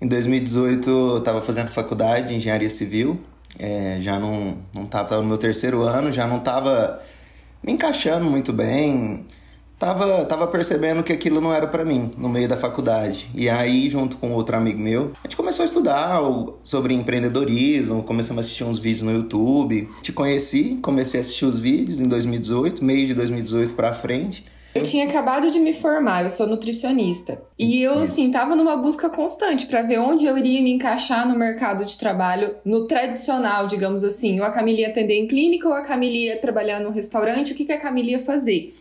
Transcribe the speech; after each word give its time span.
Em 0.00 0.06
2018 0.06 0.88
eu 0.88 1.18
estava 1.18 1.42
fazendo 1.42 1.68
faculdade 1.68 2.28
de 2.28 2.34
engenharia 2.34 2.70
civil, 2.70 3.20
é, 3.58 3.98
já 4.00 4.18
não 4.18 4.58
não 4.72 4.86
tava, 4.86 5.08
tava 5.08 5.22
no 5.22 5.28
meu 5.28 5.38
terceiro 5.38 5.82
ano, 5.82 6.12
já 6.12 6.24
não 6.24 6.36
estava 6.38 7.02
me 7.60 7.72
encaixando 7.72 8.24
muito 8.24 8.52
bem, 8.52 9.26
tava, 9.76 10.24
tava 10.24 10.46
percebendo 10.46 11.02
que 11.02 11.12
aquilo 11.12 11.40
não 11.40 11.52
era 11.52 11.66
para 11.66 11.84
mim 11.84 12.12
no 12.16 12.28
meio 12.28 12.48
da 12.48 12.56
faculdade. 12.56 13.28
E 13.34 13.48
aí, 13.48 13.88
junto 13.90 14.16
com 14.18 14.32
outro 14.32 14.56
amigo 14.56 14.78
meu, 14.78 15.12
a 15.18 15.26
gente 15.26 15.36
começou 15.36 15.62
a 15.62 15.66
estudar 15.66 16.20
sobre 16.62 16.94
empreendedorismo, 16.94 18.02
começamos 18.04 18.38
a 18.38 18.40
assistir 18.42 18.64
uns 18.64 18.78
vídeos 18.78 19.02
no 19.02 19.12
YouTube. 19.12 19.88
Te 20.02 20.12
conheci, 20.12 20.78
comecei 20.82 21.18
a 21.18 21.22
assistir 21.22 21.44
os 21.44 21.58
vídeos 21.58 22.00
em 22.00 22.08
2018, 22.08 22.84
meio 22.84 23.06
de 23.06 23.14
2018 23.14 23.74
para 23.74 23.92
frente. 23.92 24.44
Eu 24.78 24.84
tinha 24.84 25.06
acabado 25.06 25.50
de 25.50 25.58
me 25.58 25.72
formar, 25.72 26.22
eu 26.22 26.30
sou 26.30 26.46
nutricionista. 26.46 27.42
E 27.58 27.82
eu, 27.82 27.94
assim, 27.94 28.30
tava 28.30 28.54
numa 28.54 28.76
busca 28.76 29.10
constante 29.10 29.66
para 29.66 29.82
ver 29.82 29.98
onde 29.98 30.24
eu 30.24 30.38
iria 30.38 30.62
me 30.62 30.70
encaixar 30.70 31.28
no 31.28 31.36
mercado 31.36 31.84
de 31.84 31.98
trabalho, 31.98 32.54
no 32.64 32.86
tradicional, 32.86 33.66
digamos 33.66 34.04
assim. 34.04 34.38
Ou 34.38 34.46
a 34.46 34.52
Camila 34.52 34.80
ia 34.80 34.88
atender 34.88 35.14
em 35.14 35.26
clínica, 35.26 35.68
ou 35.68 35.74
a 35.74 35.82
Camila 35.82 36.16
ia 36.16 36.40
trabalhar 36.40 36.80
no 36.80 36.90
restaurante, 36.90 37.52
o 37.52 37.56
que, 37.56 37.64
que 37.64 37.72
a 37.72 37.80
Camila 37.80 38.10
ia 38.10 38.18
fazer? 38.18 38.72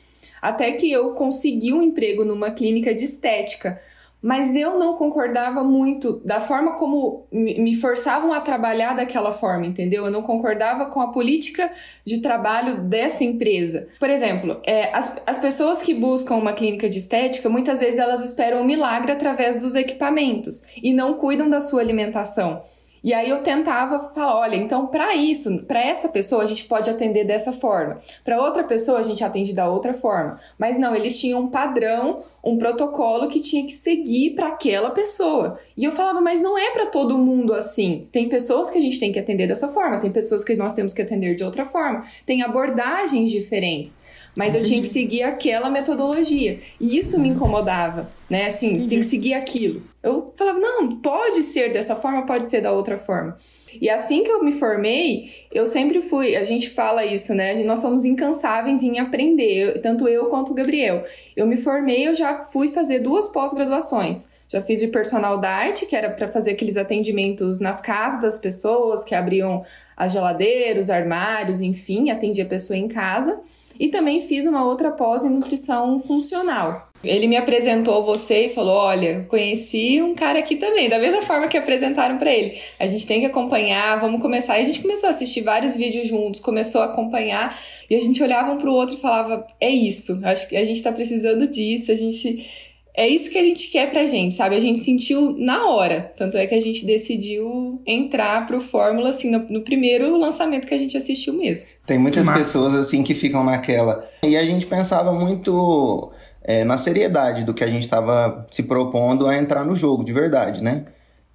Até 0.42 0.72
que 0.73 0.92
eu 0.92 1.14
consegui 1.14 1.73
um 1.73 1.82
emprego 1.82 2.23
numa 2.23 2.52
clínica 2.52 2.94
de 2.94 3.04
estética. 3.04 3.78
Mas 4.22 4.56
eu 4.56 4.80
não 4.80 4.96
concordava 4.96 5.64
muito 5.64 6.22
da 6.26 6.40
forma 6.40 6.74
como 6.74 7.28
me 7.32 7.76
forçavam 7.76 8.34
a 8.34 8.42
trabalhar 8.42 8.96
daquela 8.96 9.32
forma, 9.32 9.66
entendeu? 9.66 10.06
Eu 10.06 10.12
não 10.12 10.24
concordava 10.24 10.88
com 10.88 11.00
a 11.00 11.12
política 11.12 11.70
de 12.04 12.20
trabalho 12.20 12.82
dessa 12.82 13.24
empresa. 13.24 13.88
Por 14.00 14.10
exemplo, 14.10 14.60
é, 14.66 14.96
as, 14.96 15.22
as 15.26 15.38
pessoas 15.38 15.82
que 15.82 15.94
buscam 15.94 16.36
uma 16.36 16.54
clínica 16.54 16.90
de 16.90 16.98
estética, 16.98 17.48
muitas 17.48 17.80
vezes 17.80 18.00
elas 18.00 18.24
esperam 18.24 18.62
um 18.62 18.66
milagre 18.66 19.12
através 19.12 19.58
dos 19.58 19.76
equipamentos 19.76 20.64
e 20.82 20.92
não 20.92 21.14
cuidam 21.14 21.50
da 21.50 21.60
sua 21.60 21.82
alimentação. 21.82 22.62
E 23.04 23.14
aí 23.14 23.30
eu 23.30 23.42
tentava 23.42 24.00
falar, 24.14 24.38
olha, 24.38 24.56
então 24.56 24.88
para 24.88 25.16
isso, 25.16 25.66
para 25.66 25.81
essa 25.81 26.09
pessoa 26.09 26.44
a 26.44 26.45
gente 26.45 26.66
pode 26.66 26.90
atender 26.90 27.26
dessa 27.26 27.52
forma, 27.52 27.98
para 28.23 28.42
outra 28.42 28.64
pessoa 28.64 29.00
a 29.00 29.03
gente 29.03 29.23
atende 29.23 29.53
da 29.53 29.70
outra 29.70 29.94
forma. 29.94 30.36
Mas 30.58 30.78
não, 30.78 30.95
eles 30.95 31.20
tinham 31.20 31.42
um 31.42 31.48
padrão, 31.48 32.20
um 32.44 32.58
protocolo 32.58 33.28
que 33.28 33.40
tinha 33.40 33.66
que 33.66 33.72
seguir 33.72 34.36
para 34.36 34.48
aquela 34.48 34.90
pessoa. 34.92 35.58
E 35.78 35.84
eu 35.84 35.92
falava, 35.92 36.22
mas 36.22 36.42
não 36.42 36.58
é 36.58 36.72
para 36.72 36.88
todo 36.88 37.18
mundo 37.18 37.53
assim. 37.53 38.08
Tem 38.12 38.28
pessoas 38.28 38.70
que 38.70 38.78
a 38.78 38.81
gente 38.81 39.00
tem 39.00 39.12
que 39.12 39.20
atender 39.20 39.48
dessa 39.48 39.68
forma, 39.68 40.00
tem 40.00 40.12
pessoas 40.12 40.44
que 40.44 40.56
nós 40.56 40.73
temos 40.73 40.94
que 40.94 41.02
atender 41.02 41.36
de 41.36 41.44
outra 41.44 41.66
forma, 41.66 42.02
tem 42.25 42.42
abordagens 42.42 43.31
diferentes. 43.31 44.28
Mas 44.36 44.53
eu 44.53 44.62
tinha 44.62 44.81
que 44.81 44.88
seguir 44.88 45.23
aquela 45.23 45.70
metodologia. 45.70 46.58
E 46.80 46.98
isso 46.98 47.20
me 47.20 47.30
incomodava, 47.30 48.09
né? 48.30 48.45
Assim, 48.45 48.88
tem 48.88 49.00
que 49.00 49.06
seguir 49.06 49.34
aquilo. 49.34 49.81
Eu 50.08 50.33
falava, 50.36 50.59
não, 50.59 51.02
pode 51.02 51.44
ser 51.44 51.72
dessa 51.72 51.95
forma, 51.95 52.25
pode 52.25 52.50
ser 52.50 52.61
da 52.61 52.72
outra 52.72 52.97
forma. 52.97 53.36
E 53.81 53.89
assim 53.89 54.23
que 54.23 54.31
eu 54.31 54.44
me 54.44 54.52
formei, 54.52 55.23
eu 55.52 55.66
sempre 55.66 56.00
fui, 56.00 56.36
a 56.36 56.44
gente 56.44 56.69
fala 56.69 57.05
isso, 57.05 57.33
né? 57.33 57.53
Nós 57.63 57.80
somos 57.80 58.05
incansáveis 58.05 58.83
em 58.83 59.00
aprender, 59.00 59.80
tanto 59.81 60.08
eu 60.08 60.28
quanto 60.28 60.52
o 60.52 60.55
Gabriel. 60.55 61.02
Eu 61.35 61.45
me 61.45 61.58
formei, 61.58 62.08
eu 62.08 62.13
já 62.13 62.38
fui 62.38 62.69
fazer 62.69 63.00
duas 63.00 63.28
pós-graduações. 63.28 64.45
Já 64.50 64.61
fiz 64.61 64.80
de 64.80 64.88
personal 64.88 65.41
diet, 65.41 65.85
que 65.85 65.95
era 65.95 66.09
para 66.09 66.28
fazer 66.28 66.52
aqueles 66.52 66.78
atendimentos 66.78 67.59
nas 67.59 67.81
casas 67.81 68.22
das 68.22 68.39
pessoas, 68.39 69.03
que 69.03 69.13
abriam 69.13 69.61
as 69.98 70.14
geladeiras, 70.14 70.86
os 70.86 70.90
armários, 70.92 71.59
enfim, 71.59 72.12
atendia 72.12 72.44
a 72.44 72.48
pessoa 72.48 72.78
em 72.78 72.88
casa. 72.88 73.42
E 73.80 73.90
também 73.90 74.22
fiz 74.22 74.45
uma 74.45 74.64
outra 74.64 74.92
pós 74.92 75.26
em 75.26 75.30
nutrição 75.30 76.00
funcional. 76.00 76.88
Ele 77.03 77.28
me 77.28 77.38
apresentou 77.38 78.03
você 78.03 78.45
e 78.45 78.50
falou: 78.50 78.75
Olha, 78.75 79.25
conheci 79.30 80.02
um 80.02 80.16
cara 80.16 80.40
aqui 80.40 80.56
também, 80.56 80.90
da 80.90 80.98
mesma 80.98 81.22
forma 81.22 81.48
que 81.48 81.58
apresentaram 81.58 82.18
para 82.18 82.31
ele. 82.34 82.58
A 82.80 82.88
gente 82.88 83.06
tem 83.06 83.20
que 83.20 83.28
acompanhar, 83.28 84.00
vamos 84.00 84.20
começar. 84.20 84.58
E 84.58 84.62
a 84.62 84.66
gente 84.66 84.81
começou 84.81 85.08
a 85.08 85.12
assistir 85.12 85.42
vários 85.42 85.75
vídeos 85.75 86.08
juntos, 86.08 86.40
começou 86.40 86.81
a 86.81 86.86
acompanhar 86.86 87.56
e 87.90 87.95
a 87.95 88.02
gente 88.02 88.22
olhava 88.22 88.52
um 88.52 88.58
pro 88.58 88.72
outro 88.72 88.95
e 88.95 89.00
falava: 89.00 89.46
É 89.62 89.69
isso, 89.69 90.19
acho 90.24 90.50
que 90.50 90.58
a 90.58 90.64
gente 90.64 90.81
tá 90.81 90.91
precisando 90.91 91.47
disso, 91.47 91.91
a 91.91 91.96
gente. 91.96 92.66
É 92.97 93.08
isso 93.08 93.30
que 93.30 93.38
a 93.38 93.44
gente 93.44 93.69
quer 93.69 93.91
pra 93.91 94.08
gente, 94.08 94.34
sabe? 94.34 94.56
A 94.56 94.59
gente 94.59 94.80
sentiu 94.80 95.35
na 95.38 95.69
hora. 95.69 96.12
Tanto 96.18 96.35
é 96.35 96.47
que 96.47 96.56
a 96.56 96.59
gente 96.59 96.84
decidiu 96.84 97.80
entrar 97.85 98.47
pro 98.47 98.59
Fórmula, 98.59 99.09
assim, 99.09 99.30
no, 99.30 99.38
no 99.50 99.62
primeiro 99.62 100.18
lançamento 100.18 100.66
que 100.66 100.74
a 100.74 100.80
gente 100.80 100.97
assistiu 100.97 101.34
mesmo. 101.35 101.68
Tem 101.85 102.00
muitas 102.00 102.28
pessoas, 102.28 102.74
assim, 102.74 103.03
que 103.03 103.13
ficam 103.13 103.44
naquela. 103.44 104.03
E 104.24 104.35
a 104.35 104.44
gente 104.44 104.66
pensava 104.66 105.13
muito 105.13 106.12
é, 106.44 106.63
na 106.63 106.75
seriedade 106.75 107.44
do 107.44 107.53
que 107.53 107.63
a 107.63 107.68
gente 107.68 107.84
estava 107.84 108.47
se 108.50 108.63
propondo 108.63 109.28
a 109.28 109.38
entrar 109.38 109.64
no 109.64 109.75
jogo 109.75 110.03
de 110.03 110.12
verdade, 110.12 110.64
né? 110.64 110.85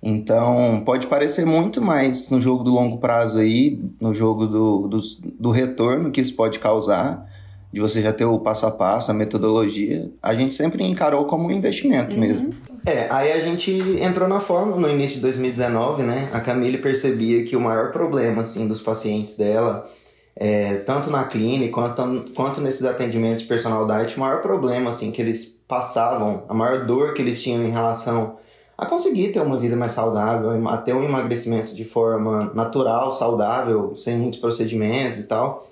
Então, 0.03 0.83
pode 0.85 1.07
parecer 1.07 1.47
muito 1.47 1.81
mais 1.81 2.29
no 2.29 2.41
jogo 2.41 2.65
do 2.65 2.73
longo 2.73 2.99
prazo 2.99 3.39
aí, 3.39 3.81
no 4.01 4.13
jogo 4.13 4.47
do, 4.47 4.89
do, 4.89 4.99
do, 5.39 5.51
retorno 5.53 6.11
que 6.11 6.21
isso 6.21 6.35
pode 6.35 6.59
causar, 6.59 7.25
de 7.73 7.81
você 7.81 8.03
já 8.03 8.13
ter 8.13 8.25
o 8.25 8.39
passo 8.39 8.67
a 8.67 8.71
passo, 8.71 9.11
a 9.11 9.15
metodologia. 9.15 10.11
A 10.23 10.35
gente 10.35 10.55
sempre 10.55 10.85
encarou 10.85 11.25
como 11.25 11.49
um 11.49 11.51
investimento 11.51 12.15
uhum. 12.15 12.21
mesmo. 12.21 12.55
É, 12.85 13.07
aí 13.11 13.33
a 13.33 13.41
gente 13.41 13.71
entrou 14.01 14.29
na 14.29 14.41
fórmula 14.41 14.81
no 14.81 14.91
início 14.91 15.17
de 15.17 15.23
2019, 15.23 16.03
né? 16.03 16.29
A 16.33 16.41
Camille 16.41 16.79
percebia 16.79 17.45
que 17.45 17.57
o 17.57 17.61
maior 17.61 17.91
problema, 17.91 18.43
assim, 18.43 18.67
dos 18.69 18.81
pacientes 18.81 19.35
dela 19.35 19.89
é, 20.35 20.77
tanto 20.77 21.11
na 21.11 21.25
clínica 21.25 21.73
quanto, 21.73 22.33
quanto 22.35 22.61
nesses 22.61 22.85
atendimentos 22.85 23.43
de 23.43 23.49
personal 23.49 23.87
diet, 23.87 24.17
o 24.17 24.21
maior 24.21 24.41
problema 24.41 24.91
assim, 24.91 25.13
que 25.13 25.21
eles 25.21 25.45
passavam, 25.69 26.45
a 26.49 26.55
maior 26.55 26.87
dor 26.87 27.15
que 27.15 27.23
eles 27.23 27.43
tinham 27.43 27.63
em 27.63 27.71
relação 27.71 28.37
a 28.77 28.87
conseguir 28.87 29.29
ter 29.29 29.41
uma 29.41 29.59
vida 29.59 29.77
mais 29.77 29.93
saudável, 29.93 30.69
a 30.69 30.77
ter 30.77 30.95
um 30.95 31.05
emagrecimento 31.05 31.75
de 31.75 31.85
forma 31.85 32.51
natural, 32.55 33.13
saudável, 33.13 33.95
sem 33.95 34.17
muitos 34.17 34.41
procedimentos 34.41 35.19
e 35.19 35.25
tal. 35.25 35.65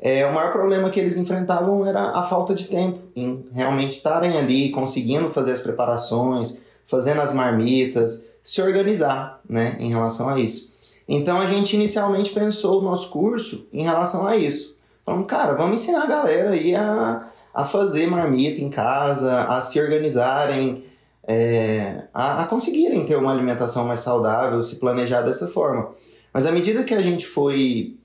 É, 0.00 0.24
o 0.26 0.32
maior 0.32 0.52
problema 0.52 0.90
que 0.90 1.00
eles 1.00 1.16
enfrentavam 1.16 1.84
era 1.84 2.10
a 2.10 2.22
falta 2.22 2.54
de 2.54 2.64
tempo 2.64 3.00
em 3.16 3.48
realmente 3.52 3.96
estarem 3.96 4.36
ali, 4.36 4.70
conseguindo 4.70 5.28
fazer 5.28 5.52
as 5.52 5.60
preparações, 5.60 6.54
fazendo 6.86 7.20
as 7.20 7.32
marmitas, 7.32 8.24
se 8.42 8.62
organizar 8.62 9.40
né, 9.48 9.76
em 9.80 9.90
relação 9.90 10.28
a 10.28 10.38
isso. 10.38 10.68
Então 11.08 11.40
a 11.40 11.46
gente 11.46 11.74
inicialmente 11.74 12.30
pensou 12.30 12.80
o 12.80 12.82
nosso 12.82 13.10
curso 13.10 13.66
em 13.72 13.82
relação 13.82 14.26
a 14.26 14.36
isso. 14.36 14.76
Falamos, 15.04 15.26
cara, 15.26 15.54
vamos 15.54 15.74
ensinar 15.74 16.02
a 16.02 16.06
galera 16.06 16.50
aí 16.50 16.74
a, 16.74 17.26
a 17.52 17.64
fazer 17.64 18.06
marmita 18.06 18.60
em 18.60 18.70
casa, 18.70 19.44
a 19.44 19.60
se 19.60 19.80
organizarem, 19.80 20.84
é, 21.26 22.04
a, 22.14 22.42
a 22.42 22.46
conseguirem 22.46 23.04
ter 23.04 23.16
uma 23.16 23.32
alimentação 23.32 23.84
mais 23.84 24.00
saudável, 24.00 24.62
se 24.62 24.76
planejar 24.76 25.22
dessa 25.22 25.48
forma. 25.48 25.90
Mas 26.32 26.46
à 26.46 26.52
medida 26.52 26.84
que 26.84 26.94
a 26.94 27.02
gente 27.02 27.26
foi 27.26 27.96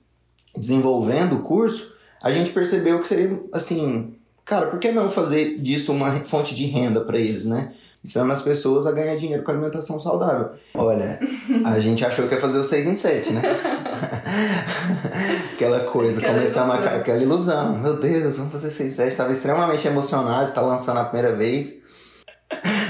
desenvolvendo 0.56 1.36
o 1.36 1.40
curso, 1.40 1.94
a 2.22 2.30
gente 2.30 2.50
percebeu 2.50 3.00
que 3.00 3.08
seria 3.08 3.38
assim, 3.52 4.14
cara, 4.44 4.66
por 4.66 4.78
que 4.78 4.92
não 4.92 5.08
fazer 5.08 5.60
disso 5.60 5.92
uma 5.92 6.12
fonte 6.24 6.54
de 6.54 6.66
renda 6.66 7.00
para 7.00 7.18
eles, 7.18 7.44
né? 7.44 7.72
ensinando 8.04 8.34
as 8.34 8.42
pessoas 8.42 8.84
a 8.84 8.92
ganhar 8.92 9.16
dinheiro 9.16 9.42
com 9.42 9.50
alimentação 9.50 9.98
saudável. 9.98 10.50
Olha, 10.74 11.18
a 11.64 11.80
gente 11.80 12.04
achou 12.04 12.28
que 12.28 12.34
ia 12.34 12.40
fazer 12.40 12.58
o 12.58 12.64
6 12.64 12.86
em 12.86 12.94
7, 12.94 13.32
né? 13.32 13.40
aquela 15.54 15.80
coisa, 15.80 16.20
aquela 16.20 16.34
começamos 16.34 16.74
ilusão. 16.74 16.92
A, 16.92 16.96
aquela 16.96 17.22
ilusão. 17.22 17.78
Meu 17.78 17.98
Deus, 17.98 18.36
vamos 18.36 18.52
fazer 18.52 18.70
6 18.70 18.92
em 18.92 18.96
7. 18.96 19.08
Estava 19.08 19.32
extremamente 19.32 19.88
emocionado, 19.88 20.44
está 20.44 20.60
lançando 20.60 20.98
a 20.98 21.04
primeira 21.04 21.34
vez. 21.34 21.76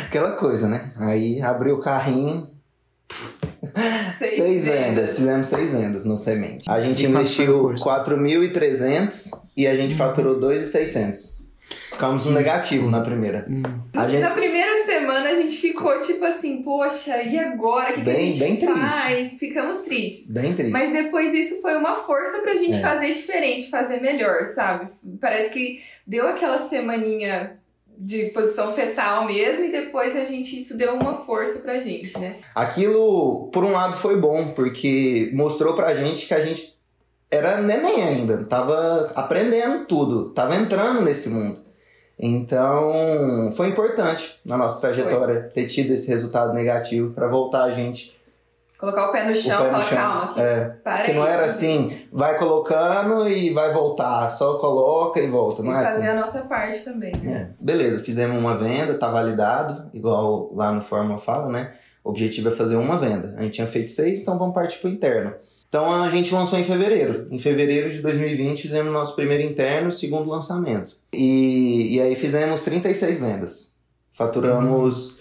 aquela 0.05 0.33
coisa, 0.33 0.67
né? 0.67 0.91
Aí 0.97 1.41
abriu 1.41 1.77
o 1.77 1.81
carrinho. 1.81 2.53
Seis, 4.35 4.63
seis 4.63 4.65
vendas. 4.65 4.87
vendas. 4.87 5.17
fizemos 5.17 5.47
seis 5.47 5.71
vendas 5.73 6.05
no 6.05 6.17
semente. 6.17 6.69
A 6.69 6.81
gente 6.81 7.05
investiu 7.05 7.71
4.300 7.75 9.31
e 9.57 9.67
a 9.67 9.77
gente 9.77 9.95
faturou 9.95 10.39
2.600. 10.39 11.45
Ficamos 11.91 12.27
no 12.27 12.33
negativo 12.33 12.91
na 12.91 13.01
primeira. 13.01 13.47
Hum. 13.49 13.63
A 13.95 14.07
gente... 14.07 14.21
Na 14.21 14.31
primeira 14.31 14.85
semana 14.85 15.31
a 15.31 15.35
gente 15.35 15.57
ficou 15.57 15.99
tipo 16.01 16.25
assim, 16.25 16.63
poxa, 16.63 17.23
e 17.23 17.39
agora? 17.39 17.93
O 17.93 17.95
que, 17.95 18.01
bem, 18.01 18.33
que 18.33 18.43
a 18.43 18.47
gente 18.47 18.67
bem 18.67 18.77
faz? 18.77 19.05
Triste. 19.05 19.39
Ficamos 19.39 19.79
tristes. 19.79 20.31
Bem 20.33 20.53
triste. 20.53 20.73
Mas 20.73 20.93
depois 20.93 21.33
isso 21.33 21.63
foi 21.63 21.77
uma 21.77 21.95
força 21.95 22.39
pra 22.39 22.55
gente 22.57 22.75
é. 22.75 22.81
fazer 22.81 23.13
diferente, 23.13 23.71
fazer 23.71 24.01
melhor, 24.01 24.45
sabe? 24.47 24.91
Parece 25.21 25.51
que 25.51 25.81
deu 26.07 26.27
aquela 26.27 26.59
semaninha 26.59 27.59
de 27.97 28.27
posição 28.27 28.73
fetal 28.73 29.27
mesmo 29.27 29.65
e 29.65 29.73
depois 29.73 30.17
a 30.17 30.25
gente 30.25 30.59
isso 30.59 30.77
deu 30.77 30.95
uma 30.95 31.15
força 31.15 31.61
pra 31.61 31.79
gente, 31.79 32.19
né? 32.19 32.37
Aquilo, 32.55 33.49
por 33.53 33.65
um 33.65 33.73
lado, 33.73 33.97
foi 33.97 34.17
bom, 34.17 34.49
porque 34.49 35.31
mostrou 35.33 35.75
pra 35.75 35.95
gente 35.95 36.27
que 36.27 36.35
a 36.35 36.41
gente 36.41 36.75
era 37.31 37.61
neném 37.61 38.03
ainda, 38.03 38.45
tava 38.45 39.11
aprendendo 39.15 39.87
tudo, 39.87 40.31
tava 40.31 40.57
entrando 40.57 41.03
nesse 41.03 41.29
mundo. 41.29 41.65
Então, 42.19 43.51
foi 43.57 43.69
importante 43.69 44.39
na 44.45 44.57
nossa 44.57 44.81
trajetória 44.81 45.41
foi. 45.41 45.51
ter 45.51 45.67
tido 45.67 45.93
esse 45.93 46.07
resultado 46.09 46.55
negativo 46.55 47.13
para 47.13 47.27
voltar 47.27 47.65
a 47.65 47.71
gente. 47.71 48.15
Colocar 48.79 49.09
o 49.09 49.13
pé 49.13 49.27
no 49.27 49.35
chão 49.35 49.67
e 49.67 49.71
falar, 49.71 49.81
chão. 49.81 49.99
calma, 49.99 50.25
aqui, 50.25 50.41
é, 50.41 50.77
que 51.05 51.13
não 51.13 51.25
era 51.25 51.47
assim, 51.47 51.97
vai 52.13 52.37
colocando 52.37 53.29
e 53.29 53.51
vai 53.51 53.73
voltar, 53.73 54.31
só 54.31 54.59
coloca 54.59 55.21
e 55.21 55.29
volta, 55.29 55.63
não 55.63 55.73
e 55.73 55.75
é 55.75 55.85
fazer 55.85 56.01
assim. 56.01 56.09
a 56.09 56.15
nossa 56.15 56.41
parte 56.43 56.85
também. 56.85 57.13
É. 57.25 57.51
Beleza, 57.61 58.03
fizemos 58.03 58.37
uma 58.37 58.57
venda, 58.57 58.99
tá 58.99 59.09
validado, 59.11 59.89
igual 59.95 60.51
lá 60.53 60.73
no 60.73 60.81
Fórmula 60.81 61.19
fala, 61.19 61.49
né? 61.49 61.73
O 62.03 62.11
objetivo 62.11 62.49
é 62.49 62.51
fazer 62.51 62.77
uma 62.77 62.99
venda. 62.99 63.35
A 63.39 63.43
gente 63.43 63.55
tinha 63.55 63.67
feito 63.67 63.91
seis, 63.91 64.21
então 64.21 64.39
vamos 64.39 64.55
partir 64.55 64.79
para 64.79 64.91
o 64.91 64.93
interno. 64.93 65.33
Então 65.69 65.91
a 65.91 66.11
gente 66.11 66.35
lançou 66.35 66.59
em 66.59 66.65
fevereiro. 66.65 67.27
Em 67.31 67.39
fevereiro 67.39 67.89
de 67.91 68.03
2020 68.03 68.61
fizemos 68.63 68.93
nosso 68.93 69.17
primeiro 69.17 69.43
interno, 69.43 69.91
segundo 69.91 70.29
lançamento. 70.31 70.97
E, 71.13 71.97
e 71.97 72.01
aí 72.01 72.15
fizemos 72.15 72.61
36 72.61 73.19
vendas. 73.19 73.75
Faturamos 74.13 75.09
uhum. 75.09 75.15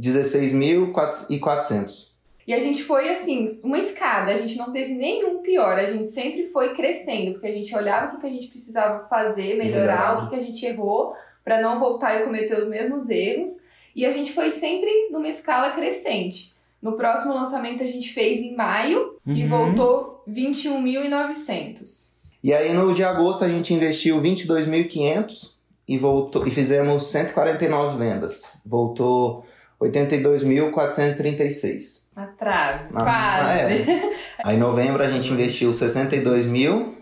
16.400. 0.00 2.09
E 2.50 2.52
a 2.52 2.58
gente 2.58 2.82
foi 2.82 3.08
assim, 3.08 3.46
uma 3.62 3.78
escada, 3.78 4.32
a 4.32 4.34
gente 4.34 4.58
não 4.58 4.72
teve 4.72 4.92
nenhum 4.92 5.38
pior, 5.38 5.78
a 5.78 5.84
gente 5.84 6.06
sempre 6.06 6.42
foi 6.42 6.74
crescendo, 6.74 7.34
porque 7.34 7.46
a 7.46 7.52
gente 7.52 7.72
olhava 7.76 8.16
o 8.16 8.18
que 8.18 8.26
a 8.26 8.30
gente 8.30 8.48
precisava 8.48 9.06
fazer, 9.06 9.56
melhorar, 9.56 10.24
o 10.24 10.28
que 10.28 10.34
a 10.34 10.40
gente 10.40 10.66
errou, 10.66 11.12
para 11.44 11.62
não 11.62 11.78
voltar 11.78 12.20
e 12.20 12.24
cometer 12.24 12.58
os 12.58 12.66
mesmos 12.66 13.08
erros. 13.08 13.50
E 13.94 14.04
a 14.04 14.10
gente 14.10 14.32
foi 14.32 14.50
sempre 14.50 14.90
numa 15.12 15.28
escala 15.28 15.70
crescente. 15.70 16.54
No 16.82 16.94
próximo 16.94 17.34
lançamento 17.34 17.84
a 17.84 17.86
gente 17.86 18.12
fez 18.12 18.38
em 18.38 18.56
maio 18.56 19.16
uhum. 19.24 19.32
e 19.32 19.46
voltou 19.46 20.24
21.900. 20.28 22.16
E 22.42 22.52
aí 22.52 22.72
no 22.72 22.92
de 22.92 23.04
agosto 23.04 23.44
a 23.44 23.48
gente 23.48 23.72
investiu 23.72 24.20
22.500 24.20 25.52
e 25.86 25.96
voltou 25.96 26.44
e 26.44 26.50
fizemos 26.50 27.12
149 27.12 27.96
vendas. 27.96 28.58
Voltou 28.66 29.46
82.436. 29.80 31.99
Atrás, 32.16 32.82
quase. 32.90 33.04
Ah, 33.08 33.70
é. 33.70 34.12
Aí 34.44 34.56
em 34.56 34.58
novembro 34.58 35.02
a 35.02 35.08
gente 35.08 35.30
investiu 35.32 35.72
62 35.72 36.44
mil 36.44 36.94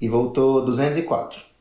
e 0.00 0.08
voltou 0.08 0.64
204. 0.64 1.51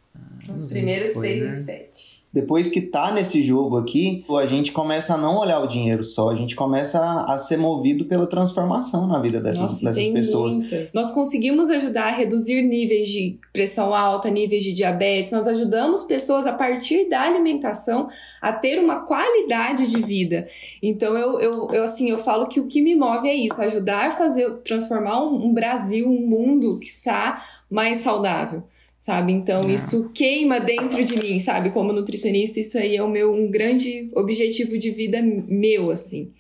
Os 0.54 0.66
primeiros 0.66 1.14
6 1.14 1.42
né? 1.42 1.52
e 1.52 1.56
7. 1.56 2.22
Depois 2.34 2.70
que 2.70 2.80
tá 2.80 3.12
nesse 3.12 3.42
jogo 3.42 3.76
aqui, 3.78 4.24
a 4.40 4.46
gente 4.46 4.72
começa 4.72 5.16
a 5.16 5.18
não 5.18 5.38
olhar 5.38 5.60
o 5.60 5.68
dinheiro 5.68 6.02
só, 6.02 6.30
a 6.30 6.36
gente 6.36 6.56
começa 6.56 6.98
a, 6.98 7.34
a 7.34 7.38
ser 7.38 7.58
movido 7.58 8.06
pela 8.06 8.26
transformação 8.26 9.06
na 9.06 9.20
vida 9.20 9.42
dessas, 9.42 9.62
Nossa, 9.62 9.86
dessas 9.86 10.08
pessoas. 10.14 10.56
Muitas. 10.56 10.94
Nós 10.94 11.12
conseguimos 11.12 11.70
ajudar 11.70 12.06
a 12.06 12.12
reduzir 12.12 12.62
níveis 12.62 13.10
de 13.10 13.38
pressão 13.52 13.94
alta, 13.94 14.30
níveis 14.30 14.64
de 14.64 14.72
diabetes, 14.72 15.34
nós 15.34 15.46
ajudamos 15.46 16.06
pessoas 16.06 16.48
a 16.48 16.54
partir 16.54 17.10
da 17.10 17.22
alimentação 17.22 18.08
a 18.42 18.54
ter 18.54 18.80
uma 18.80 19.02
qualidade 19.02 19.88
de 19.88 20.02
vida. 20.02 20.46
Então 20.82 21.18
eu, 21.18 21.38
eu, 21.42 21.72
eu 21.72 21.84
assim, 21.84 22.10
eu 22.10 22.18
falo 22.18 22.48
que 22.48 22.62
o 22.62 22.66
que 22.68 22.82
me 22.82 22.96
move 22.96 23.28
é 23.28 23.36
isso, 23.36 23.62
ajudar 23.62 24.08
a 24.08 24.12
fazer, 24.12 24.50
transformar 24.64 25.22
um, 25.22 25.48
um 25.48 25.54
Brasil, 25.54 26.08
um 26.08 26.26
mundo 26.26 26.80
que 26.80 26.88
está 26.88 27.44
mais 27.70 27.98
saudável 27.98 28.64
sabe? 29.02 29.34
Então 29.34 29.62
é. 29.68 29.74
isso 29.74 30.12
queima 30.14 30.60
dentro 30.60 31.04
de 31.04 31.18
mim, 31.18 31.40
sabe? 31.40 31.72
Como 31.72 31.92
nutricionista, 31.92 32.60
isso 32.60 32.78
aí 32.78 32.96
é 32.96 33.04
o 33.04 33.10
meu 33.10 33.34
um 33.34 33.50
grande 33.50 34.10
objetivo 34.14 34.78
de 34.78 34.92
vida 34.92 35.20
meu, 35.22 35.90
assim. 35.90 36.32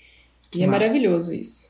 E 0.56 0.62
é 0.62 0.68
maravilhoso 0.68 1.34
isso. 1.34 1.69